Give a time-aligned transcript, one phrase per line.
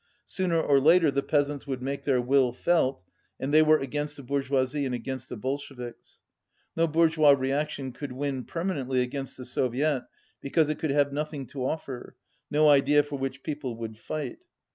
[0.25, 3.03] Sooner or later the peasants would make their will felt,
[3.39, 6.23] and they were against the bourgeoisie and against the Bolsheviks.
[6.75, 10.07] No bourgeois reaction could win per manently against the Soviet,
[10.41, 12.15] because it could have nothing to offer,
[12.49, 14.39] no idea for which people would fight.